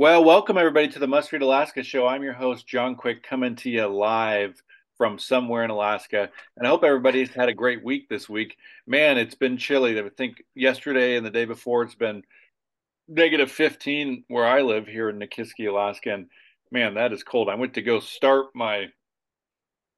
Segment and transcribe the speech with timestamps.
[0.00, 2.06] Well, welcome everybody to the Must Read Alaska show.
[2.06, 4.62] I'm your host, John Quick, coming to you live
[4.96, 6.30] from somewhere in Alaska.
[6.56, 8.56] And I hope everybody's had a great week this week.
[8.86, 9.98] Man, it's been chilly.
[9.98, 12.22] I think yesterday and the day before it's been
[13.08, 16.14] negative 15 where I live here in Nikiski, Alaska.
[16.14, 16.28] And
[16.70, 17.48] man, that is cold.
[17.48, 18.90] I went to go start my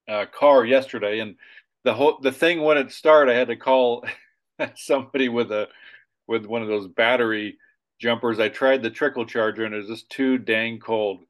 [0.09, 1.37] uh, car yesterday, and
[1.85, 3.29] the whole the thing wouldn't start.
[3.29, 4.07] I had to call
[4.77, 5.69] somebody with a
[6.27, 7.59] with one of those battery
[8.01, 8.41] jumpers.
[8.41, 11.21] I tried the trickle charger, and it was just too dang cold.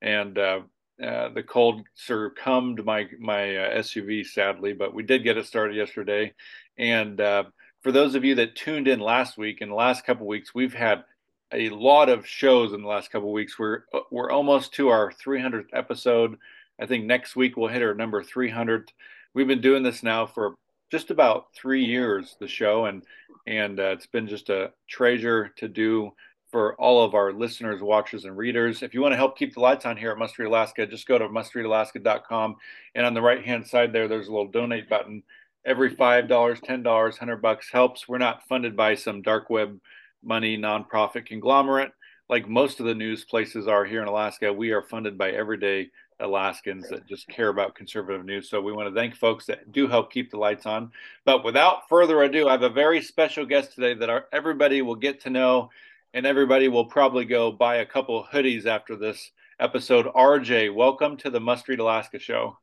[0.00, 0.60] And uh,
[1.02, 5.76] uh, the cold succumbed my my uh, SUV, sadly, but we did get it started
[5.76, 6.32] yesterday.
[6.76, 7.44] And uh,
[7.82, 10.74] for those of you that tuned in last week, in the last couple weeks, we've
[10.74, 11.04] had
[11.52, 13.58] a lot of shows in the last couple weeks.
[13.58, 16.36] We're we're almost to our 300th episode.
[16.80, 18.92] I think next week we'll hit our number 300.
[19.34, 20.54] We've been doing this now for
[20.90, 23.02] just about three years, the show, and
[23.46, 26.12] and uh, it's been just a treasure to do
[26.50, 28.82] for all of our listeners, watchers, and readers.
[28.82, 31.06] If you want to help keep the lights on here at Must Read Alaska, just
[31.06, 32.56] go to mustreadalaska.com,
[32.94, 35.22] and on the right hand side there, there's a little donate button.
[35.66, 38.08] Every five dollars, ten dollars, hundred bucks helps.
[38.08, 39.78] We're not funded by some dark web
[40.22, 41.92] money nonprofit conglomerate
[42.28, 44.52] like most of the news places are here in Alaska.
[44.52, 48.48] We are funded by everyday Alaskans that just care about conservative news.
[48.48, 50.90] So we want to thank folks that do help keep the lights on.
[51.24, 54.96] But without further ado, I have a very special guest today that our, everybody will
[54.96, 55.70] get to know,
[56.14, 59.30] and everybody will probably go buy a couple hoodies after this
[59.60, 60.06] episode.
[60.06, 62.58] RJ, welcome to the Must Read Alaska show.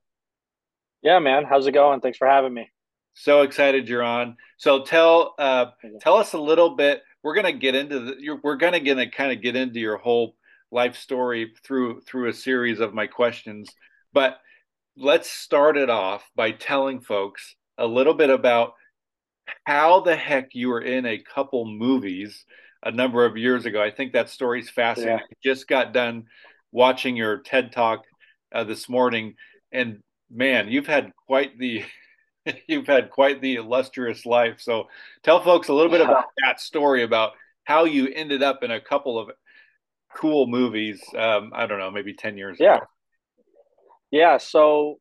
[1.01, 1.45] Yeah, man.
[1.45, 2.01] How's it going?
[2.01, 2.69] Thanks for having me.
[3.13, 4.35] So excited you're on.
[4.57, 5.67] So tell uh,
[6.01, 9.41] tell us a little bit we're gonna get into the we're gonna gonna kind of
[9.41, 10.35] get into your whole
[10.75, 13.69] life story through through a series of my questions
[14.13, 14.38] but
[14.97, 18.74] let's start it off by telling folks a little bit about
[19.66, 22.46] how the heck you were in a couple movies
[22.84, 25.52] a number of years ago i think that story's fascinating yeah.
[25.52, 26.25] just got done
[26.72, 28.03] watching your ted talk
[28.53, 29.34] uh, this morning
[29.72, 30.00] and
[30.30, 31.84] man you've had quite the
[32.68, 34.59] you've had quite the illustrious life.
[34.59, 34.88] So
[35.24, 38.80] tell folks a little bit about that story about how you ended up in a
[38.80, 39.30] couple of
[40.15, 41.01] cool movies.
[41.17, 42.77] Um, I don't know, maybe 10 years yeah.
[42.77, 42.85] ago.
[44.11, 44.37] Yeah.
[44.37, 44.95] So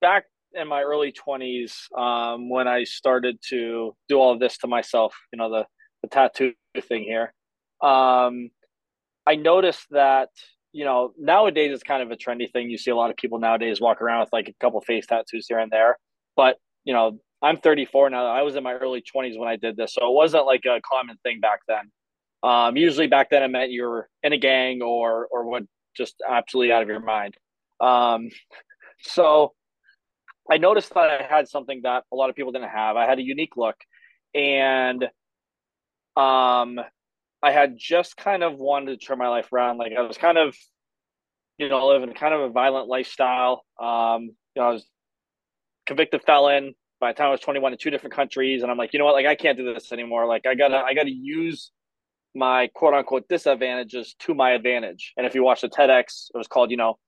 [0.00, 4.66] back in my early 20s, um, when I started to do all of this to
[4.66, 5.66] myself, you know, the,
[6.02, 7.32] the tattoo thing here,
[7.82, 8.50] um,
[9.26, 10.28] I noticed that
[10.72, 12.70] you know, nowadays it's kind of a trendy thing.
[12.70, 15.46] You see a lot of people nowadays walk around with like a couple face tattoos
[15.48, 15.96] here and there.
[16.36, 18.26] But you know, I'm 34 now.
[18.26, 20.80] I was in my early 20s when I did this, so it wasn't like a
[20.80, 21.90] common thing back then.
[22.42, 25.64] Um, usually back then it meant you were in a gang or or what
[25.96, 27.36] just absolutely out of your mind.
[27.80, 28.30] Um,
[29.00, 29.52] so
[30.50, 32.96] I noticed that I had something that a lot of people didn't have.
[32.96, 33.76] I had a unique look,
[34.34, 35.04] and
[36.16, 36.80] um,
[37.42, 39.78] I had just kind of wanted to turn my life around.
[39.78, 40.56] Like I was kind of,
[41.58, 43.64] you know, living kind of a violent lifestyle.
[43.80, 44.86] Um, you know, I was
[45.86, 48.62] convicted felon by the time I was 21 in two different countries.
[48.62, 49.14] And I'm like, you know what?
[49.14, 50.26] Like, I can't do this anymore.
[50.26, 51.70] Like, I gotta, I gotta use
[52.34, 55.12] my quote unquote disadvantages to my advantage.
[55.16, 56.98] And if you watch the TEDx, it was called, you know,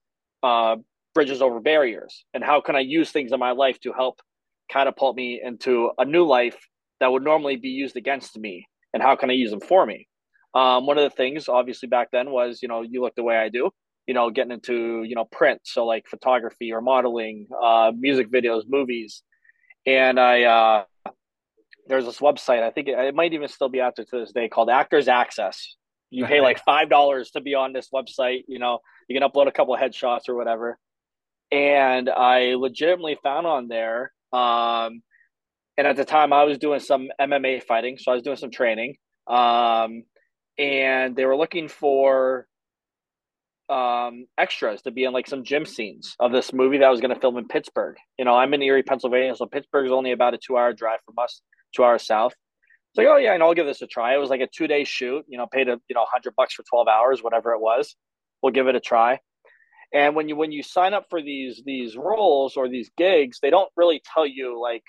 [0.42, 0.76] uh,
[1.14, 2.24] bridges over barriers.
[2.34, 4.20] And how can I use things in my life to help
[4.70, 6.56] catapult me into a new life
[7.00, 8.66] that would normally be used against me?
[8.92, 10.08] And how can I use them for me?
[10.54, 13.36] Um, one of the things, obviously, back then was, you know, you look the way
[13.36, 13.70] I do
[14.10, 15.60] you know, getting into, you know, print.
[15.62, 19.22] So like photography or modeling, uh, music videos, movies.
[19.86, 20.84] And I, uh,
[21.90, 24.32] there's this website, I think it, it might even still be out there to this
[24.32, 25.76] day called Actors Access.
[26.10, 28.44] You pay like $5 to be on this website.
[28.48, 30.78] You know, you can upload a couple of headshots or whatever.
[31.52, 35.02] And I legitimately found on there, um,
[35.76, 37.98] and at the time I was doing some MMA fighting.
[37.98, 38.96] So I was doing some training.
[39.26, 40.04] Um,
[40.58, 42.46] and they were looking for
[43.70, 47.00] um, extras to be in like some gym scenes of this movie that I was
[47.00, 47.96] going to film in Pittsburgh.
[48.18, 50.98] You know, I'm in Erie, Pennsylvania, so Pittsburgh is only about a two hour drive
[51.06, 51.40] from us,
[51.74, 52.32] two hours south.
[52.32, 54.14] It's like, oh yeah, and I'll give this a try.
[54.14, 55.24] It was like a two day shoot.
[55.28, 57.94] You know, paid a you know hundred bucks for twelve hours, whatever it was.
[58.42, 59.20] We'll give it a try.
[59.92, 63.50] And when you when you sign up for these these roles or these gigs, they
[63.50, 64.82] don't really tell you like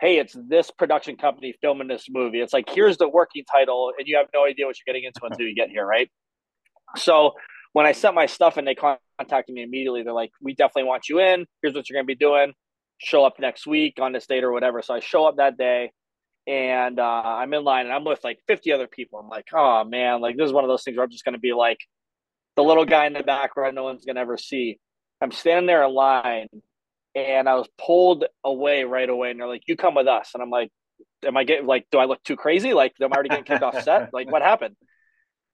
[0.00, 2.40] hey, it's this production company filming this movie.
[2.40, 5.20] It's like, here's the working title, and you have no idea what you're getting into
[5.24, 6.08] until you get here, right?
[6.96, 7.32] So
[7.72, 11.08] when I sent my stuff and they contacted me immediately, they're like, we definitely want
[11.08, 11.46] you in.
[11.62, 12.52] Here's what you're going to be doing.
[12.98, 14.82] Show up next week on this date or whatever.
[14.82, 15.92] So I show up that day
[16.48, 19.18] and uh, I'm in line and I'm with like 50 other people.
[19.18, 21.34] I'm like, oh man, like this is one of those things where I'm just going
[21.34, 21.78] to be like
[22.56, 24.78] the little guy in the background no one's going to ever see.
[25.20, 26.48] I'm standing there in line
[27.14, 29.30] and I was pulled away right away.
[29.30, 30.70] And they're like, "You come with us." And I'm like,
[31.24, 31.86] "Am I getting like?
[31.92, 32.72] Do I look too crazy?
[32.72, 34.10] Like, am I already getting kicked off set?
[34.14, 34.76] Like, what happened?"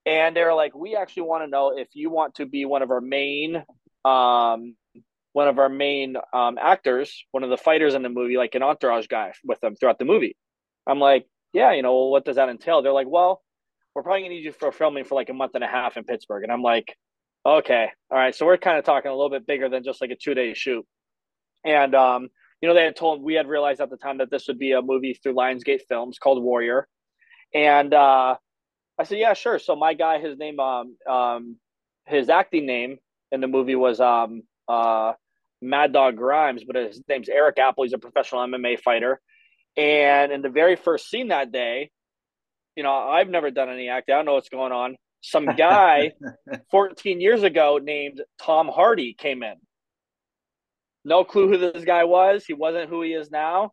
[0.06, 2.90] And they're like, "We actually want to know if you want to be one of
[2.90, 3.64] our main,
[4.04, 4.76] um,
[5.32, 8.62] one of our main um, actors, one of the fighters in the movie, like an
[8.62, 10.36] entourage guy with them throughout the movie."
[10.86, 13.42] I'm like, "Yeah, you know, well, what does that entail?" They're like, "Well,
[13.94, 16.04] we're probably gonna need you for filming for like a month and a half in
[16.04, 16.96] Pittsburgh." And I'm like,
[17.46, 20.10] "Okay, all right." So we're kind of talking a little bit bigger than just like
[20.10, 20.86] a two day shoot.
[21.64, 22.28] And um,
[22.60, 24.72] you know, they had told we had realized at the time that this would be
[24.72, 26.88] a movie through Lionsgate Films called Warrior.
[27.52, 28.36] And uh,
[28.98, 29.58] I said, yeah, sure.
[29.58, 31.56] So my guy, his name, um, um,
[32.06, 32.98] his acting name
[33.32, 35.12] in the movie was um, uh,
[35.60, 37.84] Mad Dog Grimes, but his name's Erik Apple.
[37.84, 39.20] He's a professional MMA fighter.
[39.76, 41.90] And in the very first scene that day,
[42.76, 44.14] you know, I've never done any acting.
[44.14, 44.96] I don't know what's going on.
[45.20, 46.12] Some guy
[46.70, 49.54] 14 years ago named Tom Hardy came in
[51.04, 52.44] no clue who this guy was.
[52.44, 53.72] He wasn't who he is now.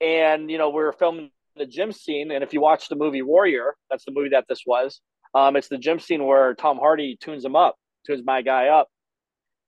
[0.00, 2.30] And, you know, we were filming the gym scene.
[2.30, 5.00] And if you watch the movie Warrior, that's the movie that this was.
[5.34, 7.76] Um, it's the gym scene where Tom Hardy tunes him up,
[8.06, 8.88] tunes my guy up.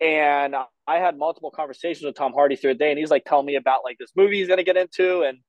[0.01, 0.55] And
[0.87, 3.57] I had multiple conversations with Tom Hardy through the day, and he's like telling me
[3.57, 5.41] about like this movie he's gonna get into, and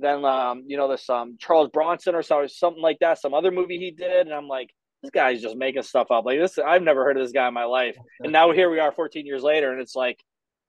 [0.00, 3.78] then um, you know, this um Charles Bronson or something like that, some other movie
[3.78, 4.70] he did, and I'm like,
[5.02, 6.24] this guy's just making stuff up.
[6.24, 7.96] Like this, I've never heard of this guy in my life.
[8.20, 10.18] And now here we are 14 years later, and it's like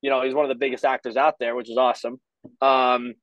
[0.02, 2.20] you know, he's one of the biggest actors out there, which is awesome.
[2.62, 3.16] Um,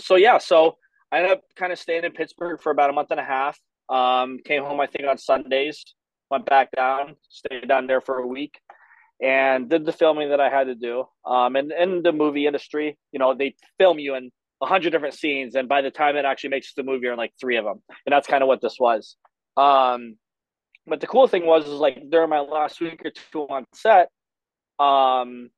[0.00, 0.76] so yeah, so
[1.10, 3.58] I ended up kind of staying in Pittsburgh for about a month and a half.
[3.88, 5.84] Um, came home, I think, on Sundays.
[6.30, 8.58] Went back down, stayed down there for a week,
[9.22, 11.04] and did the filming that I had to do.
[11.26, 14.30] Um, and in the movie industry, you know, they film you in
[14.62, 17.18] a hundred different scenes, and by the time it actually makes the movie, you're in
[17.18, 19.16] like three of them, and that's kind of what this was.
[19.56, 20.16] Um,
[20.86, 24.08] but the cool thing was, is like during my last week or two on set,
[24.78, 25.50] um,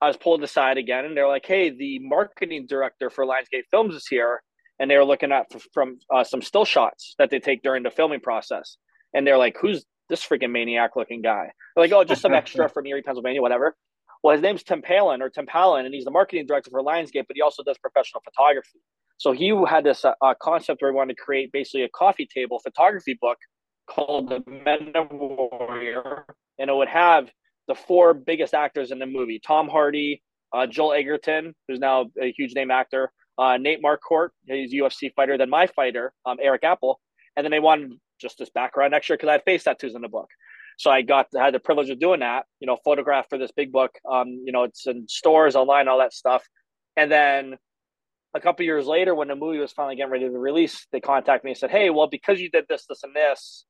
[0.00, 3.94] I was pulled aside again, and they're like, "Hey, the marketing director for Lionsgate Films
[3.94, 4.42] is here,"
[4.78, 7.90] and they were looking at from uh, some still shots that they take during the
[7.90, 8.76] filming process,
[9.14, 12.68] and they're like, "Who's this freaking maniac looking guy?" They're like, "Oh, just some extra
[12.68, 13.76] from Erie, Pennsylvania, whatever."
[14.22, 17.26] Well, his name's Tim Palen or Tim Palen, and he's the marketing director for Lionsgate,
[17.26, 18.80] but he also does professional photography.
[19.18, 22.60] So he had this uh, concept where he wanted to create basically a coffee table
[22.60, 23.38] photography book
[23.88, 26.24] called The Men of Warrior,
[26.58, 27.30] and it would have
[27.68, 30.22] the four biggest actors in the movie Tom Hardy,
[30.52, 35.12] uh, Joel Edgerton, who's now a huge name actor, uh, Nate Marquardt, he's a UFC
[35.14, 37.00] fighter, then my fighter, um, Erik Apple.
[37.36, 40.08] And then they wanted just this background extra because I had face tattoos in the
[40.08, 40.28] book.
[40.82, 43.70] So I got had the privilege of doing that, you know, photograph for this big
[43.70, 44.00] book.
[44.10, 46.42] Um, you know, it's in stores, online, all that stuff.
[46.96, 47.56] And then
[48.34, 51.44] a couple years later, when the movie was finally getting ready to release, they contacted
[51.44, 53.64] me and said, Hey, well, because you did this, this, and this,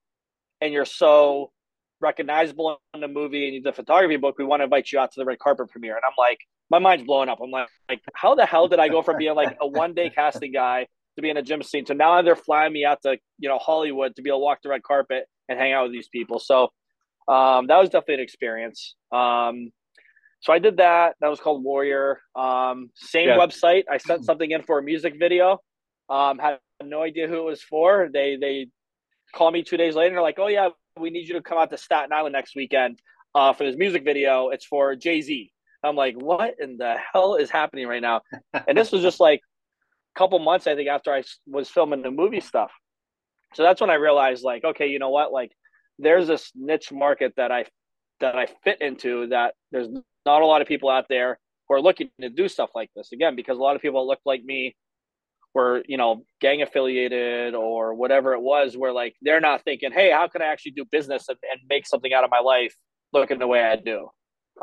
[0.62, 1.52] and you're so
[2.00, 4.98] recognizable in the movie and you did the photography book, we want to invite you
[4.98, 5.96] out to the red carpet premiere.
[5.96, 6.38] And I'm like,
[6.70, 7.40] my mind's blowing up.
[7.42, 10.08] I'm like, like how the hell did I go from being like a one day
[10.08, 13.18] casting guy to be in a gym scene to now they're flying me out to
[13.38, 15.92] you know Hollywood to be able to walk the red carpet and hang out with
[15.92, 16.38] these people.
[16.38, 16.70] So
[17.28, 18.94] um, that was definitely an experience.
[19.12, 19.70] Um,
[20.40, 21.14] so I did that.
[21.20, 22.20] That was called Warrior.
[22.34, 23.36] Um, same yeah.
[23.36, 23.84] website.
[23.90, 25.58] I sent something in for a music video.
[26.10, 28.08] Um, had no idea who it was for.
[28.12, 28.68] They they
[29.34, 31.58] call me two days later and they're like, "Oh yeah, we need you to come
[31.58, 33.00] out to Staten Island next weekend
[33.34, 34.50] uh, for this music video.
[34.50, 35.50] It's for Jay Z.
[35.84, 38.22] I'm like, what in the hell is happening right now?
[38.68, 39.40] And this was just like
[40.14, 42.70] a couple months, I think, after I was filming the movie stuff.
[43.54, 45.32] So that's when I realized, like, okay, you know what?
[45.32, 45.52] Like,
[45.98, 47.64] there's this niche market that I
[48.20, 49.28] that I fit into.
[49.28, 49.88] That there's
[50.24, 53.12] not a lot of people out there who are looking to do stuff like this.
[53.12, 54.74] Again, because a lot of people look like me
[55.54, 60.10] were you know gang affiliated or whatever it was where like they're not thinking hey
[60.10, 62.74] how can i actually do business and, and make something out of my life
[63.12, 64.08] looking the way i do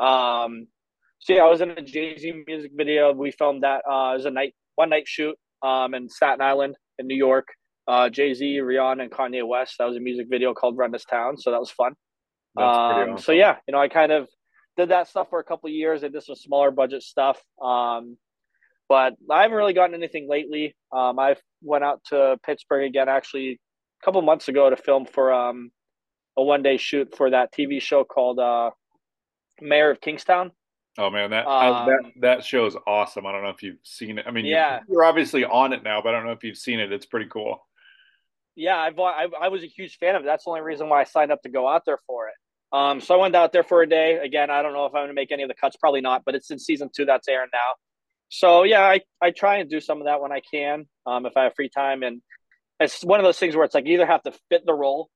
[0.04, 0.66] um
[1.20, 4.24] so yeah i was in a jay-z music video we filmed that uh it was
[4.26, 7.48] a night one night shoot um in staten island in new york
[7.90, 11.36] uh jay-z rihanna and kanye west that was a music video called run this town
[11.36, 11.92] so that was fun
[12.56, 13.18] um awesome.
[13.18, 14.28] so yeah you know i kind of
[14.76, 18.16] did that stuff for a couple years I did some smaller budget stuff um
[18.90, 20.74] but I haven't really gotten anything lately.
[20.92, 23.60] Um, I went out to Pittsburgh again actually
[24.02, 25.70] a couple months ago to film for um,
[26.36, 28.70] a one day shoot for that TV show called uh,
[29.60, 30.50] Mayor of Kingstown.
[30.98, 33.26] Oh man, that um, that that show is awesome.
[33.26, 34.24] I don't know if you've seen it.
[34.26, 36.80] I mean, yeah, you're, obviously on it now, but I don't know if you've seen
[36.80, 36.90] it.
[36.90, 37.64] It's pretty cool.
[38.60, 40.26] Yeah, I've, I, I was a huge fan of it.
[40.26, 42.34] That's the only reason why I signed up to go out there for it.
[42.72, 44.18] Um, so I went out there for a day.
[44.18, 45.76] Again, I don't know if I'm going to make any of the cuts.
[45.76, 47.74] Probably not, but it's in season two that's airing now.
[48.28, 51.36] So yeah, I, I try and do some of that when I can, um, if
[51.38, 52.02] I have free time.
[52.02, 52.20] And
[52.78, 55.08] it's one of those things where it's like you either have to fit the role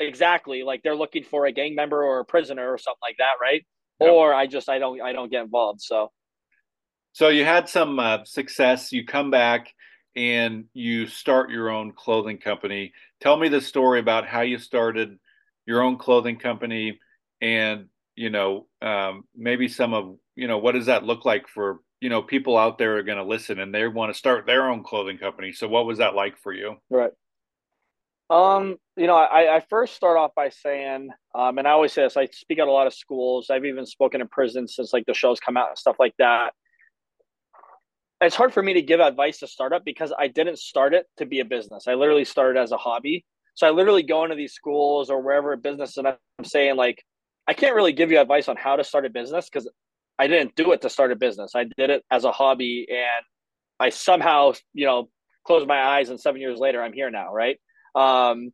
[0.00, 3.34] exactly, like they're looking for a gang member or a prisoner or something like that,
[3.40, 3.64] right?
[4.00, 4.10] Yep.
[4.10, 5.82] Or I just I don't I don't get involved.
[5.82, 6.10] So,
[7.12, 8.92] so you had some uh, success.
[8.92, 9.72] You come back
[10.16, 12.92] and you start your own clothing company.
[13.20, 15.18] Tell me the story about how you started
[15.66, 16.98] your own clothing company,
[17.40, 17.86] and
[18.16, 22.08] you know um, maybe some of you know what does that look like for you
[22.08, 24.82] know people out there are going to listen and they want to start their own
[24.82, 25.52] clothing company.
[25.52, 26.76] So what was that like for you?
[26.88, 27.12] Right.
[28.30, 32.02] Um, you know, I, I first start off by saying, um, and I always say
[32.02, 33.50] this, I speak at a lot of schools.
[33.50, 36.52] I've even spoken in prison since like the shows come out and stuff like that.
[38.20, 41.26] It's hard for me to give advice to startup because I didn't start it to
[41.26, 41.88] be a business.
[41.88, 43.24] I literally started as a hobby.
[43.54, 47.02] So I literally go into these schools or wherever a business and I'm saying like,
[47.48, 49.68] I can't really give you advice on how to start a business because
[50.18, 51.52] I didn't do it to start a business.
[51.54, 53.24] I did it as a hobby and
[53.80, 55.08] I somehow, you know,
[55.46, 57.58] closed my eyes and seven years later I'm here now, right?
[57.94, 58.52] Um,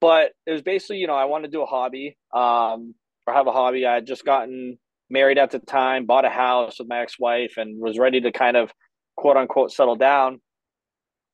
[0.00, 2.94] but it was basically, you know, I wanted to do a hobby um,
[3.26, 3.86] or have a hobby.
[3.86, 4.78] I had just gotten
[5.10, 8.32] married at the time, bought a house with my ex wife, and was ready to
[8.32, 8.72] kind of
[9.22, 10.40] quote unquote settle down.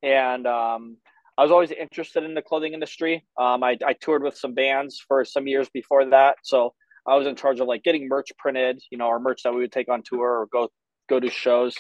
[0.02, 0.99] And um,
[1.38, 3.25] I was always interested in the clothing industry.
[3.38, 6.37] Um, I, I toured with some bands for some years before that.
[6.45, 6.75] So
[7.07, 9.61] I was in charge of like getting merch printed, you know, our merch that we
[9.61, 10.68] would take on tour or go
[11.09, 11.76] go to shows.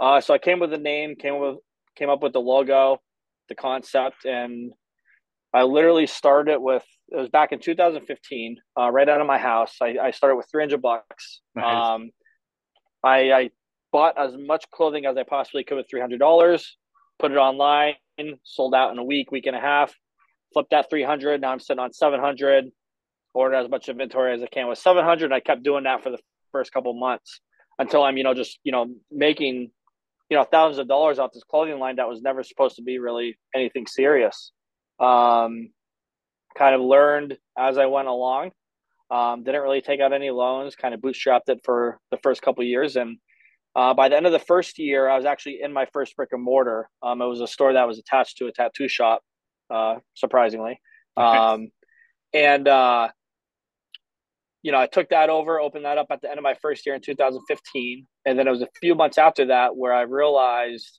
[0.00, 1.58] Uh, so I came with the name, came with
[1.94, 3.00] came up with the logo,
[3.48, 4.72] the concept, and
[5.54, 9.38] I literally started it with it was back in 2015, uh, right out of my
[9.38, 9.76] house.
[9.80, 11.40] I, I started with 300 bucks.
[11.54, 11.86] Nice.
[11.94, 12.10] Um,
[13.04, 13.50] I, I
[13.96, 16.66] bought as much clothing as I possibly could with $300,
[17.18, 17.94] put it online,
[18.42, 19.94] sold out in a week, week and a half,
[20.52, 21.40] flipped that 300.
[21.40, 22.66] Now I'm sitting on 700,
[23.32, 25.32] ordered as much inventory as I can with 700.
[25.32, 26.18] I kept doing that for the
[26.52, 27.40] first couple months
[27.78, 29.70] until I'm, you know, just, you know, making,
[30.28, 32.98] you know, thousands of dollars off this clothing line that was never supposed to be
[32.98, 34.52] really anything serious.
[35.00, 35.70] Um,
[36.54, 38.50] kind of learned as I went along.
[39.10, 40.76] Um, didn't really take out any loans.
[40.76, 43.16] Kind of bootstrapped it for the first couple years, and
[43.76, 46.30] uh, by the end of the first year, I was actually in my first brick
[46.32, 46.88] and mortar.
[47.02, 49.22] Um, it was a store that was attached to a tattoo shop,
[49.70, 50.80] uh, surprisingly.
[51.16, 51.68] Um,
[52.34, 53.08] and uh,
[54.62, 56.84] you know, I took that over, opened that up at the end of my first
[56.86, 60.98] year in 2015, and then it was a few months after that where I realized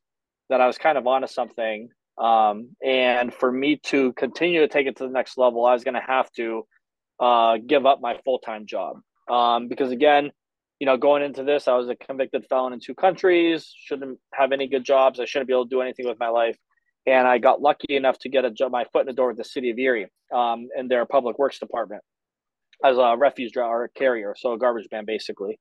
[0.49, 4.87] that I was kind of onto something um, and for me to continue to take
[4.87, 6.65] it to the next level, I was going to have to
[7.19, 8.97] uh, give up my full time job.
[9.29, 10.31] Um, because again,
[10.79, 14.51] you know, going into this, I was a convicted felon in two countries, shouldn't have
[14.51, 15.19] any good jobs.
[15.19, 16.57] I shouldn't be able to do anything with my life.
[17.05, 19.37] And I got lucky enough to get a job, my foot in the door with
[19.37, 22.03] the city of Erie um, in their public works department
[22.83, 25.57] as a refuse driver carrier, so a garbage man basically.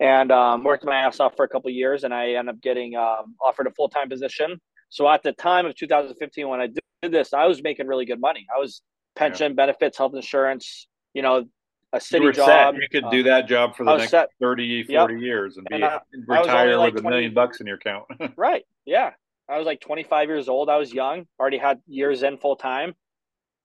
[0.00, 2.94] And um, worked my ass off for a couple years, and I ended up getting
[2.94, 7.12] um, offered a full time position so at the time of 2015, when I did
[7.12, 8.46] this, I was making really good money.
[8.54, 8.82] I was
[9.16, 9.56] pension, yeah.
[9.56, 11.44] benefits, health insurance, you know,
[11.92, 12.74] a city job.
[12.74, 12.74] Set.
[12.74, 14.28] You could do that job for the next set.
[14.40, 15.22] 30, 40 yep.
[15.22, 17.76] years and, and be I, retire I like with 20, a million bucks in your
[17.76, 18.04] account.
[18.36, 18.64] right.
[18.84, 19.12] Yeah.
[19.48, 20.68] I was like 25 years old.
[20.68, 22.94] I was young, already had years in full time.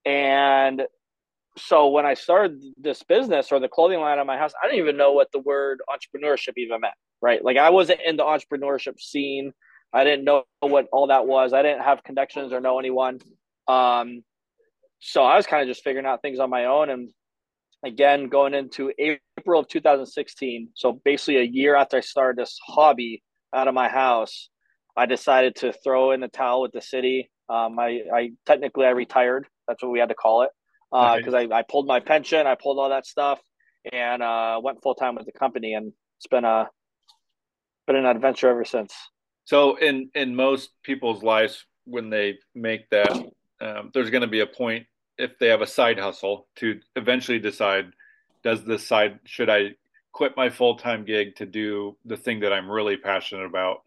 [0.06, 0.84] And
[1.58, 4.80] so when I started this business or the clothing line at my house, I didn't
[4.80, 6.94] even know what the word entrepreneurship even meant.
[7.22, 7.44] Right.
[7.44, 9.52] Like I wasn't in the entrepreneurship scene.
[9.94, 11.54] I didn't know what all that was.
[11.54, 13.20] I didn't have connections or know anyone.
[13.68, 14.24] Um,
[15.00, 16.90] so I was kind of just figuring out things on my own.
[16.90, 17.10] And
[17.84, 23.24] again, going into April of 2016, so basically a year after I started this hobby
[23.54, 24.50] out of my house,
[24.96, 27.30] I decided to throw in the towel with the city.
[27.50, 29.48] Um, I, I technically I retired.
[29.68, 30.50] That's what we had to call it
[30.92, 33.40] because uh, I, I pulled my pension, I pulled all that stuff,
[33.92, 35.74] and uh, went full time with the company.
[35.74, 36.70] And it's been a
[37.88, 38.94] been an adventure ever since.
[39.46, 43.12] So in in most people's lives, when they make that,
[43.60, 44.86] um, there's going to be a point
[45.18, 47.94] if they have a side hustle to eventually decide,
[48.44, 49.76] does this side should I
[50.12, 53.84] quit my full time gig to do the thing that I'm really passionate about?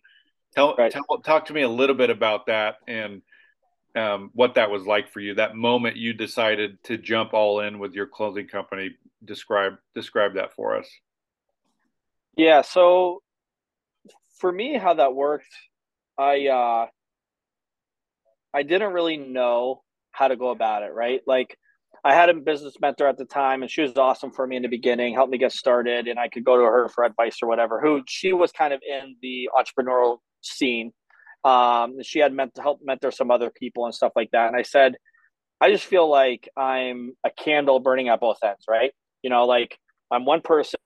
[0.54, 0.90] Tell, right.
[0.90, 3.23] tell talk to me a little bit about that and
[3.95, 5.35] um, what that was like for you.
[5.35, 8.97] That moment you decided to jump all in with your clothing company.
[9.25, 10.88] Describe describe that for us.
[12.37, 13.23] Yeah, so
[14.38, 15.54] for me, how that worked,
[16.18, 16.87] I uh,
[18.52, 19.83] I didn't really know
[20.16, 20.92] how to go about it.
[20.94, 21.56] Right, like
[22.04, 24.62] I had a business mentor at the time, and she was awesome for me in
[24.62, 27.49] the beginning, helped me get started, and I could go to her for advice or
[27.49, 27.80] whatever.
[27.80, 30.92] Who she was kind of in the entrepreneurial scene.
[31.44, 34.49] Um, she had meant to help mentor some other people and stuff like that.
[34.49, 34.96] And I said,
[35.61, 38.92] I just feel like I'm a candle burning at both ends, right?
[39.23, 39.78] You know, like
[40.11, 40.78] I'm one person,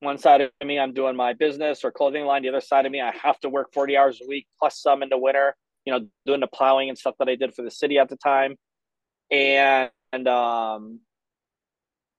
[0.00, 2.42] one side of me, I'm doing my business or clothing line.
[2.42, 5.02] The other side of me, I have to work 40 hours a week plus some
[5.02, 5.54] in the winter,
[5.90, 8.16] you know, doing the plowing and stuff that I did for the city at the
[8.16, 8.54] time.
[9.30, 11.00] And, and um,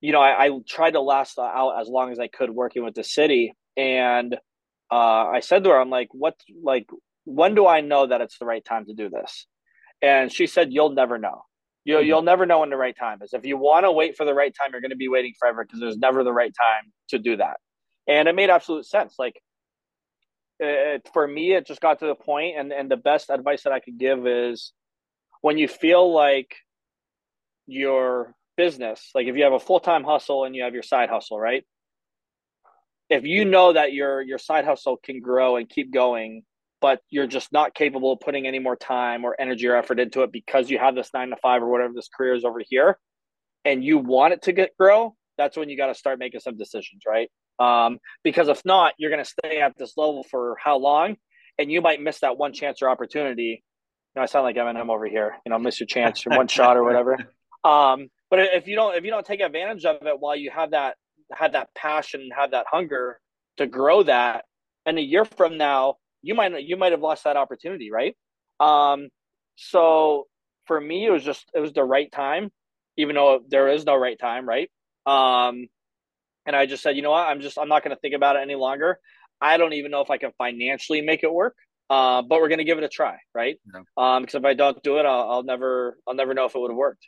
[0.01, 2.95] you know, I, I tried to last out as long as I could working with
[2.95, 3.53] the city.
[3.77, 4.35] And
[4.91, 6.87] uh, I said to her, I'm like, what, like,
[7.23, 9.47] when do I know that it's the right time to do this?
[10.01, 11.43] And she said, You'll never know.
[11.85, 12.07] You, mm-hmm.
[12.07, 13.33] You'll never know when the right time is.
[13.33, 15.63] If you want to wait for the right time, you're going to be waiting forever
[15.63, 17.57] because there's never the right time to do that.
[18.07, 19.15] And it made absolute sense.
[19.19, 19.39] Like,
[20.61, 23.73] it, for me, it just got to the point, and, and the best advice that
[23.73, 24.73] I could give is
[25.41, 26.55] when you feel like
[27.67, 31.09] your business, like if you have a full time hustle and you have your side
[31.09, 31.63] hustle, right?
[33.09, 36.43] If you know that your your side hustle can grow and keep going
[36.81, 40.23] but you're just not capable of putting any more time or energy or effort into
[40.23, 42.97] it because you have this nine to five or whatever this career is over here
[43.63, 46.57] and you want it to get grow that's when you got to start making some
[46.57, 47.29] decisions right
[47.61, 51.15] um, because if not you're going to stay at this level for how long
[51.57, 53.63] and you might miss that one chance or opportunity
[54.13, 56.77] you know i sound like eminem over here you know miss your chance one shot
[56.77, 57.13] or whatever
[57.63, 60.71] um, but if you don't if you don't take advantage of it while you have
[60.71, 60.95] that
[61.33, 63.19] have that passion have that hunger
[63.57, 64.45] to grow that
[64.85, 68.15] and a year from now you might you might have lost that opportunity, right?
[68.59, 69.09] Um,
[69.55, 70.27] so
[70.65, 72.51] for me, it was just it was the right time,
[72.97, 74.69] even though there is no right time, right?
[75.05, 75.67] Um,
[76.45, 78.35] and I just said, you know what, I'm just I'm not going to think about
[78.35, 78.99] it any longer.
[79.39, 81.55] I don't even know if I can financially make it work,
[81.89, 83.59] uh, but we're going to give it a try, right?
[83.73, 83.81] Yeah.
[83.97, 86.59] Um, because if I don't do it, I'll, I'll never I'll never know if it
[86.59, 87.05] would have worked.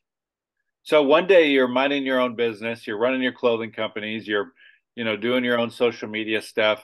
[0.83, 4.51] So one day you're minding your own business, you're running your clothing companies, you're
[4.95, 6.83] you know doing your own social media stuff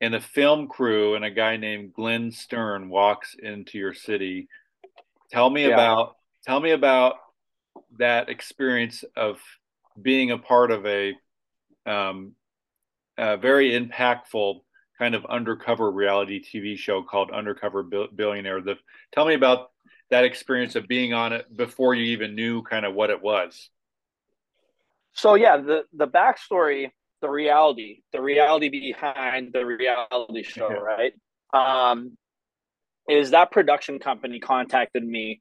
[0.00, 4.48] and a film crew and a guy named Glenn Stearns walks into your city.
[5.30, 5.74] Tell me yeah.
[5.74, 7.16] about tell me about
[7.98, 9.38] that experience of
[10.00, 11.14] being a part of a,
[11.86, 12.32] um,
[13.18, 14.60] a very impactful
[14.98, 18.60] kind of undercover reality TV show called Undercover Billionaire.
[18.60, 18.76] The,
[19.12, 19.70] tell me about
[20.10, 23.70] that experience of being on it before you even knew kind of what it was.
[25.12, 26.90] So yeah, the the backstory
[27.24, 31.14] the reality, the reality behind the reality show, right?
[31.54, 32.18] Um,
[33.08, 35.40] is that production company contacted me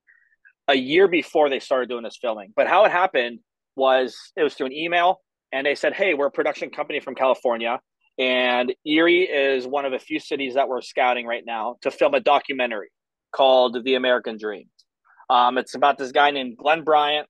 [0.69, 2.53] a year before they started doing this filming.
[2.55, 3.39] But how it happened
[3.75, 5.19] was it was through an email,
[5.53, 7.79] and they said, "Hey, we're a production company from California,
[8.19, 12.13] and Erie is one of a few cities that we're scouting right now to film
[12.13, 12.89] a documentary
[13.31, 14.65] called The American Dream.
[15.29, 17.27] Um, it's about this guy named Glenn Bryant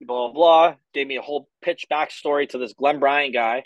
[0.00, 0.74] blah, blah, blah.
[0.94, 3.64] Gave me a whole pitch backstory to this Glenn Bryant guy.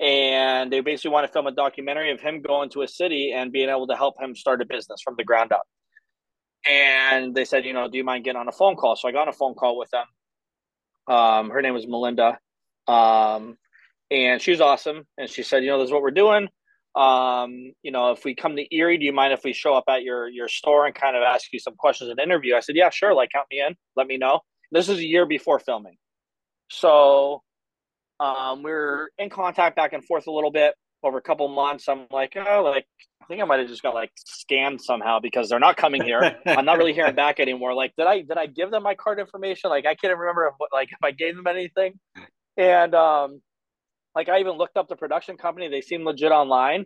[0.00, 3.50] And they basically want to film a documentary of him going to a city and
[3.50, 5.62] being able to help him start a business from the ground up.
[6.68, 8.94] And they said, you know, do you mind getting on a phone call?
[8.94, 11.14] So I got on a phone call with them.
[11.14, 12.38] Um, her name was Melinda.
[12.88, 13.56] Um,
[14.10, 15.06] and she's awesome.
[15.18, 16.48] And she said, you know, this is what we're doing.
[16.96, 19.84] Um, you know, if we come to Erie, do you mind if we show up
[19.88, 22.56] at your your store and kind of ask you some questions and interview?
[22.56, 23.14] I said, yeah, sure.
[23.14, 23.76] Like, count me in.
[23.94, 24.40] Let me know.
[24.72, 25.96] This is a year before filming.
[26.70, 27.42] So
[28.20, 31.88] um, we are in contact back and forth a little bit over a couple months.
[31.88, 32.86] I'm like, oh, like
[33.22, 36.36] I think I might have just got like scammed somehow because they're not coming here.
[36.46, 37.74] I'm not really hearing back anymore.
[37.74, 39.70] Like, did I did I give them my card information?
[39.70, 42.00] Like, I can't remember if, like if I gave them anything.
[42.58, 43.40] And um,
[44.14, 45.68] like I even looked up the production company.
[45.68, 46.84] They seemed legit online.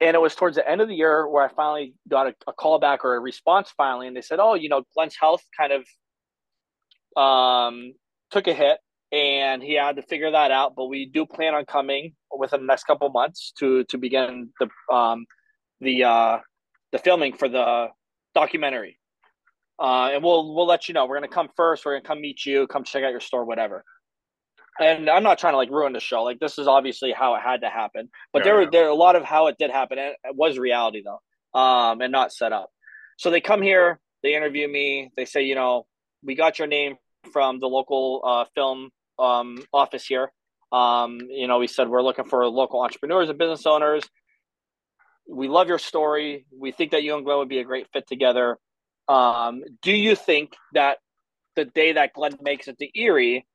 [0.00, 2.54] And it was towards the end of the year where I finally got a, a
[2.54, 5.74] call back or a response finally, and they said, "Oh, you know, Glenn's health kind
[5.74, 7.92] of um,
[8.30, 8.78] took a hit
[9.12, 10.74] and he had to figure that out.
[10.76, 14.94] But we do plan on coming within the next couple months to to begin the
[14.94, 15.26] um,
[15.80, 16.38] the uh,
[16.92, 17.88] the filming for the
[18.34, 18.98] documentary.
[19.78, 21.06] Uh, and we'll we'll let you know.
[21.06, 21.84] We're gonna come first.
[21.84, 22.66] We're gonna come meet you.
[22.66, 23.84] Come check out your store, whatever.
[24.78, 26.22] And I'm not trying to like ruin the show.
[26.22, 28.08] Like this is obviously how it had to happen.
[28.32, 28.68] But yeah, there were yeah.
[28.72, 29.98] there a lot of how it did happen.
[29.98, 32.70] And it was reality though, um, and not set up.
[33.18, 34.00] So they come here.
[34.22, 35.10] They interview me.
[35.16, 35.86] They say, you know,
[36.22, 36.96] we got your name
[37.32, 40.32] from the local uh, film um, office here.
[40.72, 44.04] Um, you know, we said we're looking for local entrepreneurs and business owners.
[45.28, 46.46] We love your story.
[46.56, 48.58] We think that you and Glenn would be a great fit together.
[49.08, 50.98] Um, do you think that
[51.56, 53.46] the day that Glenn makes it to Erie,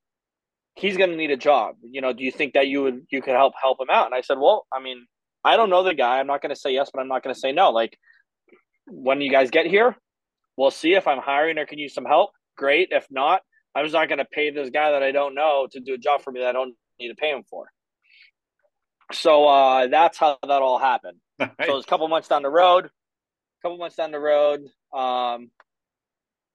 [0.75, 1.75] he's going to need a job?
[1.81, 4.05] You know, do you think that you would you could help help him out?
[4.05, 5.05] And I said, well, I mean,
[5.43, 6.19] I don't know the guy.
[6.19, 7.71] I'm not going to say yes, but I'm not going to say no.
[7.71, 7.97] Like,
[8.87, 9.95] when you guys get here,
[10.57, 12.89] we'll see if I'm hiring or can use some help great.
[12.91, 13.41] If not,
[13.75, 15.97] I was not going to pay this guy that I don't know to do a
[15.97, 17.67] job for me that I don't need to pay him for.
[19.11, 21.19] So uh, that's how that all happened.
[21.39, 21.49] Nice.
[21.65, 22.85] So it was a couple months down the road.
[22.85, 22.89] A
[23.61, 24.61] couple months down the road.
[24.93, 25.51] Um,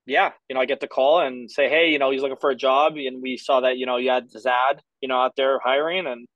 [0.07, 2.51] yeah, you know, I get the call and say, hey, you know, he's looking for
[2.51, 5.59] a job, and we saw that you know you had Zad, you know, out there
[5.59, 6.27] hiring, and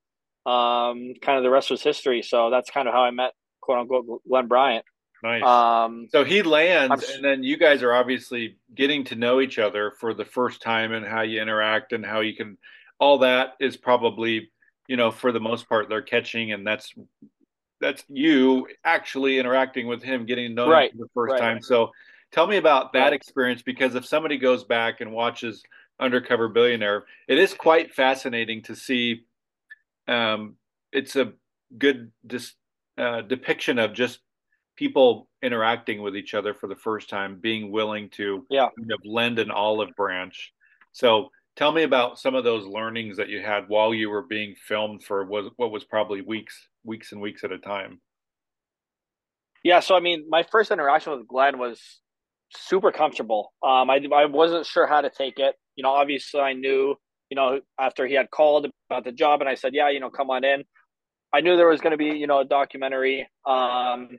[0.47, 2.23] um, kind of the rest was history.
[2.23, 4.85] So that's kind of how I met quote unquote Glenn Bryant.
[5.23, 5.43] Nice.
[5.43, 9.59] Um, so he lands, I'm, and then you guys are obviously getting to know each
[9.59, 12.59] other for the first time, and how you interact, and how you can.
[13.01, 14.53] All that is probably,
[14.87, 16.93] you know, for the most part, they're catching, and that's
[17.81, 20.93] that's you actually interacting with him, getting to know right.
[20.93, 21.41] him for the first right.
[21.41, 21.63] time.
[21.63, 21.91] So,
[22.35, 25.63] tell me about that experience because if somebody goes back and watches
[26.01, 29.25] Undercover Billionaire, it is quite fascinating to see.
[30.09, 30.57] Um,
[30.93, 31.33] it's a
[31.79, 32.55] good dis,
[32.99, 34.19] uh, depiction of just
[34.75, 38.69] people interacting with each other for the first time, being willing to yeah.
[38.77, 40.53] kind of lend an olive branch.
[40.91, 44.57] So tell me about some of those learnings that you had while you were being
[44.57, 48.01] filmed for what, what was probably weeks, weeks and weeks at a time.
[49.63, 52.01] Yeah, so I mean, my first interaction with Glenn was
[52.57, 53.53] super comfortable.
[53.63, 55.55] Um, I I wasn't sure how to take it.
[55.77, 56.97] You know, obviously I knew,
[57.31, 60.11] you know, after he had called about the job, and I said, yeah, you know,
[60.11, 60.65] come on in.
[61.33, 63.29] I knew there was going to be, you know, a documentary.
[63.45, 64.11] Um,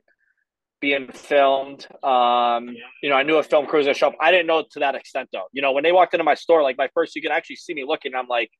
[0.82, 1.88] being filmed.
[2.04, 4.16] Um, you know, I knew a film crew was gonna show up.
[4.20, 5.46] I didn't know to that extent though.
[5.52, 7.74] You know, when they walked into my store, like my first, you can actually see
[7.74, 8.14] me looking.
[8.14, 8.52] I'm like,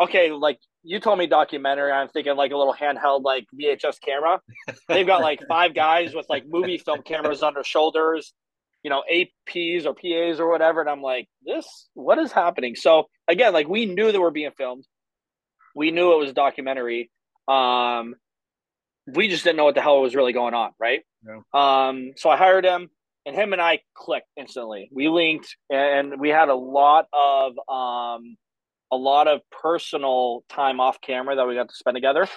[0.00, 1.92] okay, like you told me documentary.
[1.92, 4.40] I'm thinking like a little handheld like VHS camera.
[4.88, 8.32] They've got like five guys with like movie film cameras on their shoulders,
[8.82, 10.80] you know, APs or PAs or whatever.
[10.80, 12.74] And I'm like, this, what is happening?
[12.74, 14.84] So again, like we knew that we're being filmed.
[15.74, 17.10] We knew it was a documentary.
[17.48, 18.14] Um,
[19.06, 21.02] we just didn't know what the hell was really going on, right?
[21.26, 21.40] Yeah.
[21.52, 22.88] Um, so I hired him,
[23.26, 24.90] and him and I clicked instantly.
[24.92, 28.36] We linked, and we had a lot of um,
[28.92, 32.28] a lot of personal time off camera that we got to spend together.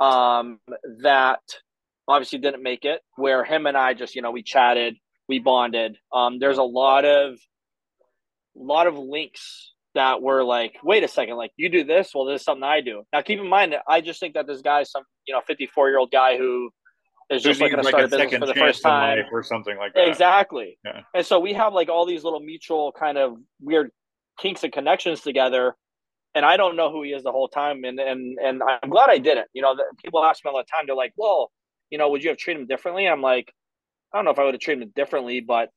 [0.00, 0.58] Um,
[1.02, 1.40] that
[2.08, 3.00] obviously didn't make it.
[3.16, 4.96] Where him and I just, you know, we chatted,
[5.30, 5.96] we bonded.
[6.12, 7.38] Um, there's a lot of
[8.56, 12.40] lot of links that were like, wait a second, like you do this, well, this
[12.40, 13.04] is something I do.
[13.12, 15.88] Now, keep in mind that I just think that this guy's some, you know, 54
[15.88, 16.70] year old guy who
[17.30, 20.08] is just looking to start a business for the first time or something like that.
[20.08, 20.78] Exactly.
[20.84, 21.02] Yeah.
[21.14, 23.90] And so we have like all these little mutual kind of weird
[24.40, 25.76] kinks and connections together.
[26.34, 27.84] And I don't know who he is the whole time.
[27.84, 30.86] And, and, and I'm glad I didn't, you know, people ask me all the time,
[30.86, 31.52] they're like, well,
[31.90, 33.08] you know, would you have treated him differently?
[33.08, 33.52] I'm like,
[34.12, 35.70] I don't know if I would have treated him differently, but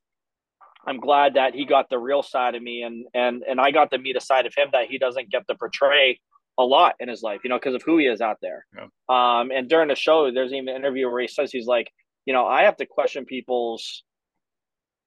[0.86, 3.92] I'm glad that he got the real side of me and and and I got
[3.92, 6.20] to meet a side of him that he doesn't get to portray
[6.60, 8.66] a lot in his life, you know, because of who he is out there.
[8.76, 8.88] Yeah.
[9.10, 11.92] Um, and during the show, there's even an interview where he says he's like,
[12.26, 14.04] you know, I have to question people's,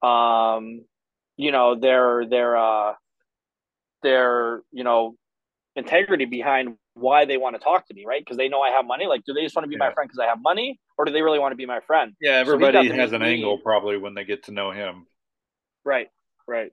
[0.02, 0.84] um,
[1.36, 2.92] you know, their their uh,
[4.02, 5.16] their you know,
[5.76, 8.22] integrity behind why they want to talk to me, right?
[8.24, 9.06] Because they know I have money.
[9.06, 9.88] Like, do they just want to be yeah.
[9.88, 12.14] my friend because I have money, or do they really want to be my friend?
[12.20, 13.34] Yeah, everybody so has an me.
[13.34, 15.06] angle probably when they get to know him.
[15.84, 16.08] Right,
[16.48, 16.72] right.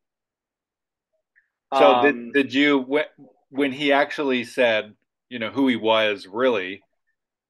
[1.77, 3.01] So um, did did you
[3.49, 4.93] when he actually said,
[5.29, 6.81] you know, who he was really?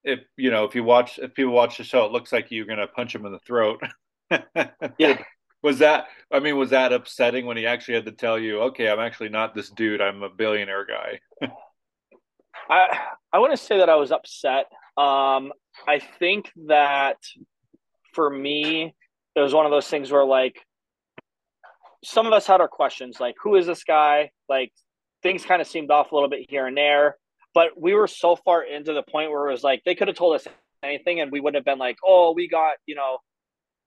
[0.03, 2.65] If you know, if you watch, if people watch the show, it looks like you're
[2.65, 3.81] going to punch him in the throat.
[4.97, 5.21] yeah.
[5.61, 6.07] Was that?
[6.31, 9.29] I mean, was that upsetting when he actually had to tell you, okay, I'm actually
[9.29, 10.01] not this dude.
[10.01, 11.19] I'm a billionaire guy.
[12.69, 12.97] I
[13.31, 14.65] I wouldn't say that I was upset.
[14.97, 15.51] Um,
[15.87, 17.17] I think that
[18.13, 18.93] for me,
[19.35, 20.59] it was one of those things where like
[22.03, 24.71] some of us had our questions like who is this guy like
[25.21, 27.17] things kind of seemed off a little bit here and there
[27.53, 30.17] but we were so far into the point where it was like they could have
[30.17, 30.45] told us
[30.83, 33.17] anything and we wouldn't have been like oh we got you know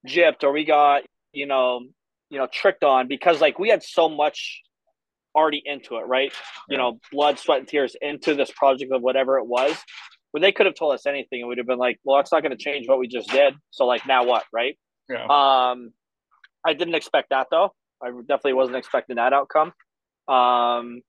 [0.07, 1.81] gypped or we got you know
[2.29, 4.63] you know tricked on because like we had so much
[5.35, 6.33] already into it right
[6.69, 9.75] you know blood sweat and tears into this project of whatever it was
[10.31, 12.41] where they could have told us anything and we'd have been like well that's not
[12.41, 14.77] going to change what we just did so like now what right
[15.09, 15.23] yeah.
[15.23, 15.91] um
[16.65, 19.73] i didn't expect that though I definitely wasn't expecting that outcome.
[20.27, 21.01] Um,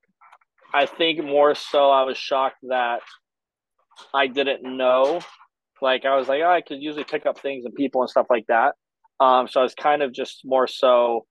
[0.73, 3.01] I think more so I was shocked that
[4.15, 5.21] I didn't know.
[5.83, 8.27] Like I was like, oh, I could usually pick up things and people and stuff
[8.31, 8.75] like that.
[9.21, 11.27] Um, so I was kind of just more so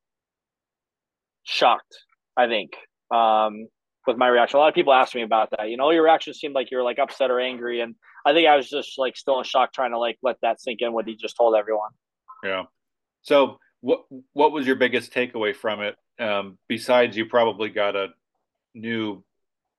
[1.43, 1.95] shocked,
[2.37, 2.71] I think,
[3.11, 3.67] um,
[4.05, 4.57] with my reaction.
[4.57, 5.69] A lot of people asked me about that.
[5.69, 7.95] You know, your reaction seemed like you were like upset or angry, and
[8.25, 10.81] I think I was just like still in shock, trying to like let that sink
[10.81, 11.91] in what he just told everyone.
[12.43, 12.63] Yeah.
[13.21, 15.95] So what what was your biggest takeaway from it?
[16.19, 18.07] Um, besides, you probably got a
[18.73, 19.23] new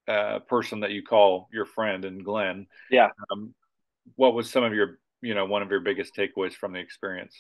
[0.07, 2.67] uh, person that you call your friend and Glenn.
[2.91, 3.09] Yeah.
[3.31, 3.55] Um,
[4.17, 7.35] what was some of your you know one of your biggest takeaways from the experience?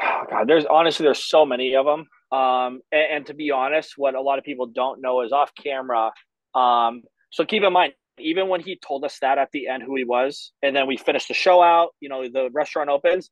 [0.00, 2.06] Oh, God, there's honestly there's so many of them.
[2.32, 5.50] Um, and, and, to be honest, what a lot of people don't know is off
[5.60, 6.12] camera.
[6.54, 9.96] Um, so keep in mind, even when he told us that at the end who
[9.96, 13.30] he was, and then we finished the show out, you know, the restaurant opens.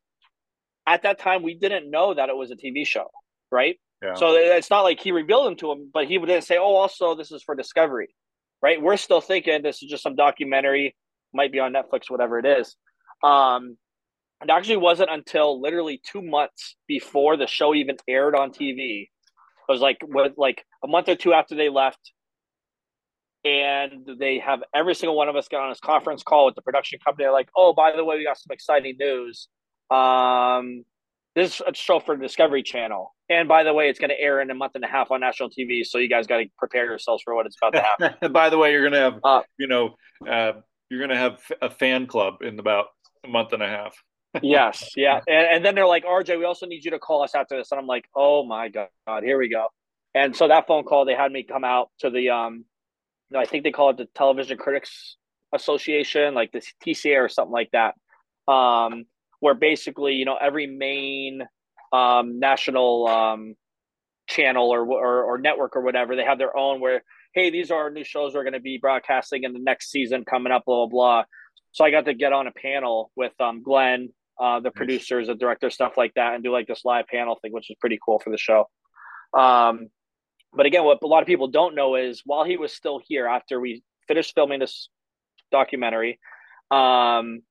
[0.87, 3.09] At that time, we didn't know that it was a TV show,
[3.53, 3.77] right?
[4.03, 4.15] Yeah.
[4.15, 7.15] So it's not like he revealed them to him, but he didn't say, "Oh, also
[7.15, 8.15] this is for Discovery,"
[8.63, 8.81] right?
[8.81, 10.97] We're still thinking this is just some documentary,
[11.35, 12.77] might be on Netflix, whatever it is.
[13.23, 13.77] Um,
[14.43, 19.03] it actually wasn't until literally two months before the show even aired on TV.
[19.03, 22.13] It was like with like a month or two after they left,
[23.45, 26.63] and they have every single one of us get on this conference call with the
[26.63, 27.25] production company.
[27.25, 29.49] They're like, "Oh, by the way, we got some exciting news.
[29.91, 30.85] Um,
[31.35, 34.41] this is a show for Discovery Channel, and by the way, it's going to air
[34.41, 35.85] in a month and a half on national TV.
[35.85, 38.51] So you guys got to prepare yourselves for what it's about to happen." And by
[38.51, 39.97] the way, you're going to have, uh, you know,
[40.27, 40.53] uh,
[40.91, 42.87] you're going to have a fan club in about
[43.25, 43.95] a month and a half.
[44.43, 47.35] Yes, yeah, and, and then they're like, "RJ, we also need you to call us
[47.35, 48.89] after this," and I'm like, "Oh my god,
[49.23, 49.69] here we go."
[50.15, 52.65] And so that phone call, they had me come out to the um
[53.37, 55.17] I think they call it the Television Critics
[55.53, 57.95] Association, like the TCA or something like that,
[58.51, 59.05] um,
[59.41, 61.43] where basically you know every main
[61.93, 63.55] um, national um,
[64.29, 67.85] channel or, or, or network or whatever they have their own where hey these are
[67.85, 70.87] our new shows we're going to be broadcasting in the next season coming up blah
[70.87, 71.25] blah blah.
[71.73, 74.09] So I got to get on a panel with um, Glenn,
[74.41, 77.53] uh, the producers, the director, stuff like that, and do like this live panel thing,
[77.53, 78.69] which is pretty cool for the show.
[79.37, 79.89] Um,
[80.53, 83.27] but again, what a lot of people don't know is while he was still here
[83.27, 84.89] after we finished filming this
[85.51, 86.19] documentary,
[86.71, 87.43] um,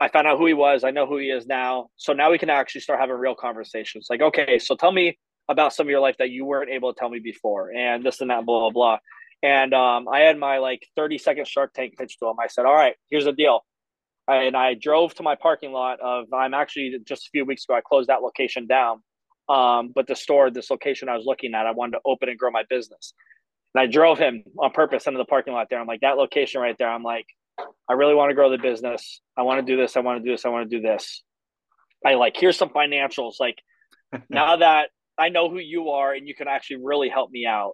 [0.00, 0.84] I found out who he was.
[0.84, 1.88] I know who he is now.
[1.96, 4.06] So now we can actually start having real conversations.
[4.08, 6.98] Like, okay, so tell me about some of your life that you weren't able to
[6.98, 8.98] tell me before, and this and that, blah blah blah.
[9.42, 12.36] And um, I had my like 30 second Shark Tank pitch to him.
[12.40, 13.64] I said, "All right, here's the deal."
[14.28, 16.32] And I drove to my parking lot of.
[16.32, 17.74] I'm actually just a few weeks ago.
[17.74, 19.02] I closed that location down
[19.48, 22.38] um, but the store, this location I was looking at, I wanted to open and
[22.38, 23.14] grow my business.
[23.74, 25.80] And I drove him on purpose into the parking lot there.
[25.80, 26.90] I'm like, that location right there.
[26.90, 27.26] I'm like,
[27.88, 29.20] I really want to grow the business.
[29.36, 29.96] I want to do this.
[29.96, 30.44] I want to do this.
[30.44, 31.22] I want to do this.
[32.04, 33.34] I like, here's some financials.
[33.40, 33.56] Like,
[34.30, 37.72] now that I know who you are and you can actually really help me out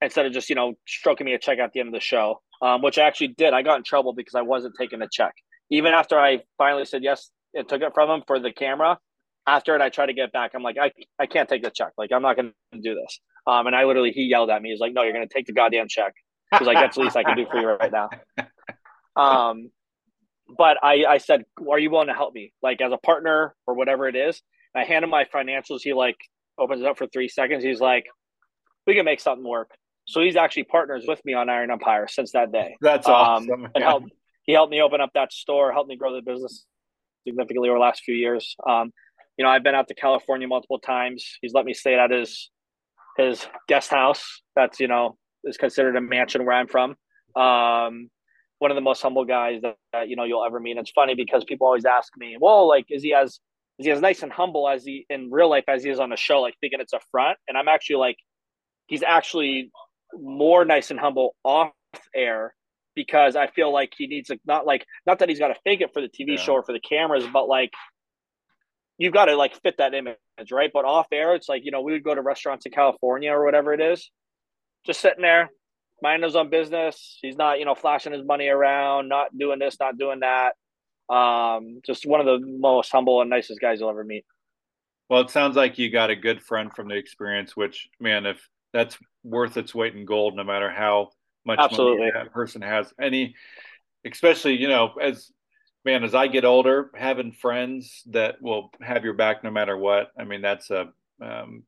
[0.00, 2.40] instead of just, you know, stroking me a check at the end of the show,
[2.60, 3.52] um, which I actually did.
[3.52, 5.34] I got in trouble because I wasn't taking a check.
[5.72, 8.98] Even after I finally said yes and took it from him for the camera,
[9.46, 10.52] after it, I try to get back.
[10.54, 11.92] I'm like, I, I can't take the check.
[11.98, 13.20] Like, I'm not going to do this.
[13.46, 14.70] Um, and I literally, he yelled at me.
[14.70, 16.14] He's like, no, you're going to take the goddamn check.
[16.56, 18.10] He's like, that's the least I can do for you right now.
[19.14, 19.70] Um,
[20.56, 22.54] but I, I said, are you willing to help me?
[22.62, 24.40] Like as a partner or whatever it is.
[24.74, 25.80] And I hand him my financials.
[25.82, 26.16] He like
[26.58, 27.62] opens it up for three seconds.
[27.62, 28.06] He's like,
[28.86, 29.70] we can make something work.
[30.06, 32.76] So he's actually partners with me on Iron Empire since that day.
[32.80, 33.68] That's um, awesome.
[33.74, 34.12] And helped,
[34.44, 36.64] he helped me open up that store, helped me grow the business
[37.26, 38.56] significantly over the last few years.
[38.68, 38.92] Um,
[39.36, 41.38] you know, I've been out to California multiple times.
[41.40, 42.50] He's let me stay at his
[43.16, 44.42] his guest house.
[44.56, 46.96] That's you know is considered a mansion where I'm from.
[47.34, 48.10] Um,
[48.58, 50.72] one of the most humble guys that, that, you know you'll ever meet.
[50.72, 53.40] And it's funny because people always ask me, "Well, like, is he as
[53.78, 56.10] is he as nice and humble as he in real life as he is on
[56.10, 58.16] the show?" Like thinking it's a front, and I'm actually like,
[58.86, 59.70] he's actually
[60.14, 61.72] more nice and humble off
[62.14, 62.54] air
[62.94, 65.80] because I feel like he needs to not like not that he's got to fake
[65.80, 66.36] it for the TV yeah.
[66.36, 67.70] show or for the cameras, but like
[68.98, 70.16] you've got to like fit that image,
[70.50, 70.70] right?
[70.72, 73.44] But off air, it's like, you know, we would go to restaurants in California or
[73.44, 74.10] whatever it is,
[74.86, 75.50] just sitting there,
[76.00, 77.18] minding his own business.
[77.20, 80.52] He's not, you know, flashing his money around, not doing this, not doing that.
[81.12, 84.24] Um, just one of the most humble and nicest guys you'll ever meet.
[85.08, 88.48] Well, it sounds like you got a good friend from the experience, which, man, if
[88.72, 91.10] that's worth its weight in gold, no matter how
[91.44, 91.98] much Absolutely.
[91.98, 92.92] money that person has.
[93.00, 93.34] Any,
[94.06, 95.30] especially, you know, as
[95.84, 100.12] man, as I get older, having friends that will have your back no matter what.
[100.18, 101.64] I mean, that's a um,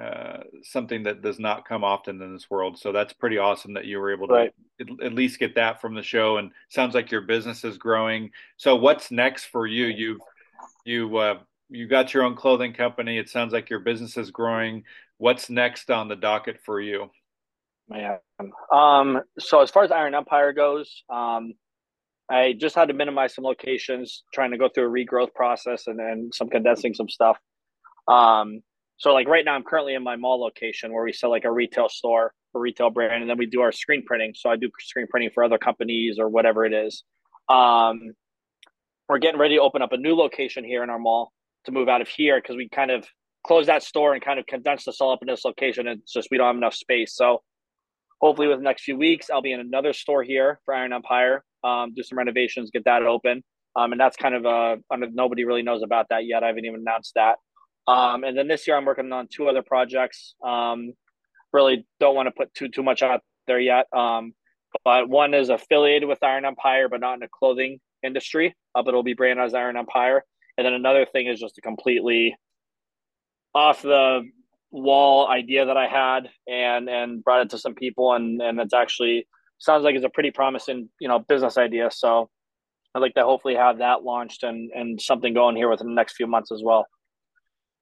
[0.00, 2.78] uh, something that does not come often in this world.
[2.78, 4.54] So that's pretty awesome that you were able to right.
[4.78, 6.36] at, at, least get that from the show.
[6.36, 8.30] And sounds like your business is growing.
[8.58, 9.86] So what's next for you?
[9.86, 10.20] You've
[10.84, 11.38] you uh,
[11.70, 13.18] you got your own clothing company.
[13.18, 14.84] It sounds like your business is growing.
[15.18, 17.10] What's next on the docket for you?
[17.88, 18.18] Man,
[18.72, 21.54] um, so as far as Iron Empire goes, um,
[22.28, 25.98] I just had to minimize some locations, trying to go through a regrowth process and
[25.98, 27.38] then some condensing some stuff.
[28.08, 28.60] Um,
[28.96, 31.52] so like right now, I'm currently in my mall location where we sell like a
[31.52, 34.32] retail store, a retail brand, and then we do our screen printing.
[34.34, 37.04] So I do screen printing for other companies or whatever it is.
[37.48, 38.14] Um,
[39.08, 41.32] we're getting ready to open up a new location here in our mall
[41.66, 43.06] to move out of here because we kind of
[43.46, 45.86] closed that store and kind of condensed this all up in this location.
[45.86, 47.14] It's just we don't have enough space.
[47.14, 47.42] So
[48.20, 51.44] hopefully, with the next few weeks, I'll be in another store here for Iron Empire
[51.66, 53.42] um, do some renovations, get that open.
[53.74, 54.76] Um, and that's kind of uh,
[55.12, 56.42] nobody really knows about that yet.
[56.42, 57.36] I haven't even announced that.
[57.86, 60.34] Um, and then this year I'm working on two other projects.
[60.44, 60.92] Um,
[61.52, 63.86] really don't want to put too too much out there yet.
[63.92, 64.32] Um,
[64.84, 68.54] but one is affiliated with Iron Empire, but not in the clothing industry.
[68.74, 70.24] Uh, but it'll be branded as Iron Empire.
[70.56, 72.34] And then another thing is just a completely
[73.54, 74.22] off the
[74.70, 78.74] wall idea that I had and and brought it to some people and and it's
[78.74, 79.26] actually
[79.58, 81.90] sounds like it's a pretty promising you know business idea.
[81.90, 82.30] So
[82.94, 86.14] I'd like to hopefully have that launched and and something going here within the next
[86.14, 86.86] few months as well.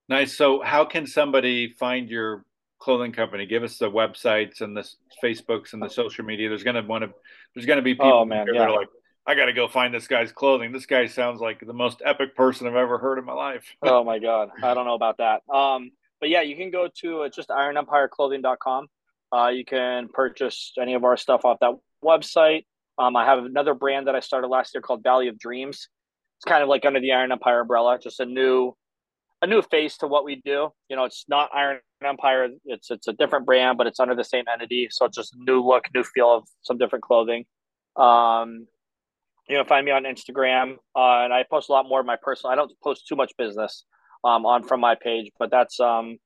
[0.09, 0.37] Nice.
[0.37, 2.45] So how can somebody find your
[2.79, 3.47] clothing company?
[3.47, 4.87] Give us the websites and the
[5.23, 6.49] Facebooks and the social media.
[6.49, 7.11] There's gonna want to
[7.55, 8.61] there's gonna be people oh, man, yeah.
[8.61, 8.89] that are like
[9.27, 10.71] I got to go find this guy's clothing.
[10.71, 13.65] This guy sounds like the most epic person I've ever heard in my life.
[13.83, 15.43] oh my god, I don't know about that.
[15.53, 18.87] Um, but yeah, you can go to uh, just ironempireclothing.com.
[19.33, 21.73] Uh, you can purchase any of our stuff off that
[22.05, 22.65] website.
[22.99, 25.89] Um, I have another brand that I started last year called Valley of Dreams.
[26.39, 28.75] It's kind of like under the Iron Empire umbrella, just a new
[29.43, 30.71] a new face to what we do.
[30.89, 32.49] You know, it's not Iron Empire.
[32.65, 34.89] It's it's a different brand, but it's under the same entity.
[34.91, 37.45] So it's just new look, new feel of some different clothing.
[37.97, 38.67] Um,
[39.49, 42.17] you know, find me on Instagram, uh, and I post a lot more of my
[42.21, 42.53] personal.
[42.53, 43.85] I don't post too much business
[44.25, 46.19] um, on from my page, but that's um,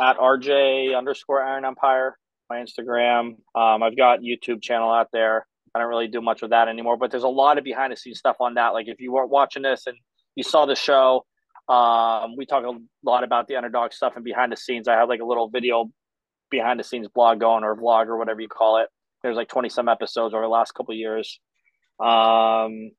[0.00, 2.16] at RJ underscore Iron Empire
[2.50, 3.36] my Instagram.
[3.54, 5.46] Um, I've got YouTube channel out there.
[5.74, 7.96] I don't really do much with that anymore, but there's a lot of behind the
[7.96, 8.70] scenes stuff on that.
[8.70, 9.96] Like if you weren't watching this and
[10.34, 11.24] you saw the show,
[11.68, 12.72] um, we talk a
[13.04, 14.88] lot about the underdog stuff and behind the scenes.
[14.88, 15.88] I have like a little video
[16.50, 18.88] behind the scenes blog going or vlog or whatever you call it.
[19.22, 21.38] There's like 20 some episodes over the last couple years.
[22.00, 22.90] Um,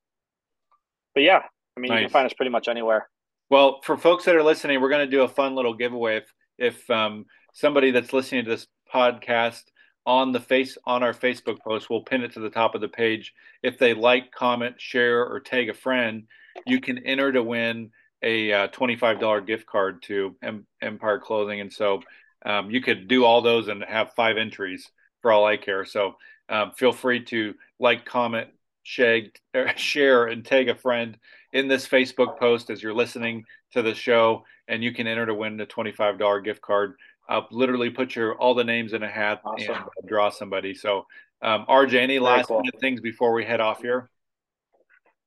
[1.13, 1.41] but yeah,
[1.76, 2.00] I mean, nice.
[2.00, 3.10] you can find us pretty much anywhere.
[3.51, 6.19] Well, for folks that are listening, we're going to do a fun little giveaway.
[6.19, 9.63] If, if um, somebody that's listening to this podcast
[10.05, 12.87] on the face on our Facebook post, we'll pin it to the top of the
[12.87, 13.33] page.
[13.61, 16.27] If they like, comment, share, or tag a friend,
[16.65, 17.91] you can enter to win
[18.23, 21.59] a uh, $25 gift card to M- Empire Clothing.
[21.59, 22.03] And so
[22.45, 24.89] um, you could do all those and have five entries
[25.21, 25.83] for all I care.
[25.83, 26.15] So
[26.47, 28.47] um, feel free to like, comment,
[28.83, 29.37] shag,
[29.75, 31.17] share, and tag a friend
[31.53, 35.33] in this Facebook post as you're listening to the show, and you can enter to
[35.33, 36.95] win a $25 gift card.
[37.29, 39.75] Uh, literally put your all the names in a hat awesome.
[39.75, 40.73] and draw somebody.
[40.73, 41.05] So,
[41.41, 42.61] um, RJ, any Very last cool.
[42.79, 44.09] things before we head off here?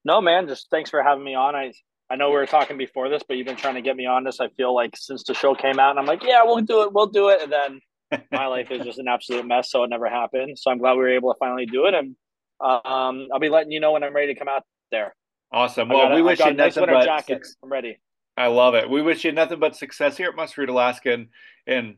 [0.05, 0.47] No, man.
[0.49, 1.55] Just thanks for having me on.
[1.55, 1.73] I
[2.11, 4.25] I know we were talking before this, but you've been trying to get me on
[4.25, 4.39] this.
[4.41, 6.93] I feel like since the show came out, and I'm like, yeah, we'll do it,
[6.93, 7.81] we'll do it, and then
[8.33, 10.59] my life is just an absolute mess, so it never happened.
[10.59, 12.15] So I'm glad we were able to finally do it, and
[12.61, 15.15] um, I'll be letting you know when I'm ready to come out there.
[15.55, 15.89] Awesome.
[15.89, 17.47] Well, we wish you nothing but jacket.
[17.63, 18.01] I'm ready.
[18.37, 18.91] I love it.
[18.91, 21.29] We wish you nothing but success here at Must Read Alaska, and,
[21.65, 21.95] and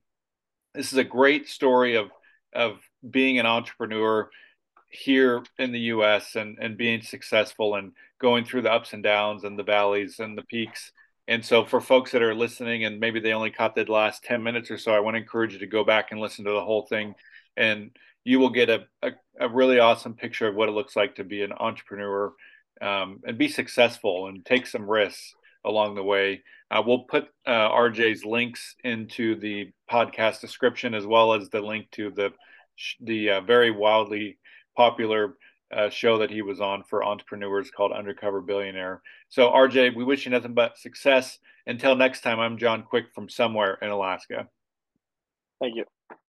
[0.74, 2.10] this is a great story of
[2.54, 2.76] of
[3.08, 4.28] being an entrepreneur
[4.90, 6.36] here in the U.S.
[6.36, 10.36] and and being successful and going through the ups and downs and the valleys and
[10.36, 10.92] the peaks.
[11.26, 14.42] And so, for folks that are listening and maybe they only caught the last ten
[14.42, 16.64] minutes or so, I want to encourage you to go back and listen to the
[16.64, 17.14] whole thing,
[17.56, 17.90] and
[18.22, 21.24] you will get a, a, a really awesome picture of what it looks like to
[21.24, 22.34] be an entrepreneur
[22.80, 25.34] um, and be successful and take some risks
[25.64, 26.42] along the way.
[26.70, 31.90] Uh, we'll put uh, RJ's links into the podcast description as well as the link
[31.92, 32.32] to the
[33.00, 34.38] the uh, very wildly
[34.76, 35.36] popular
[35.74, 39.02] uh, show that he was on for entrepreneurs called Undercover Billionaire.
[39.28, 41.38] So RJ, we wish you nothing but success.
[41.66, 44.48] Until next time, I'm John Quick from somewhere in Alaska.
[45.60, 45.95] Thank you.